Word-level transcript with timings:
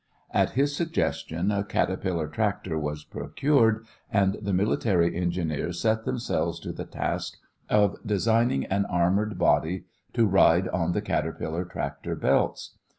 At 0.33 0.53
his 0.53 0.75
suggestion 0.75 1.51
a 1.51 1.63
caterpillar 1.63 2.27
tractor 2.27 2.75
was 2.79 3.03
procured, 3.03 3.85
and 4.11 4.35
the 4.41 4.51
military 4.51 5.15
engineers 5.15 5.79
set 5.79 6.05
themselves 6.05 6.59
to 6.61 6.71
the 6.71 6.85
task 6.85 7.37
of 7.69 7.97
designing 8.03 8.65
an 8.65 8.87
armored 8.87 9.37
body 9.37 9.83
to 10.13 10.25
ride 10.25 10.67
on 10.69 10.93
the 10.93 11.03
caterpillar 11.03 11.65
tractor 11.65 12.15
belts. 12.15 12.79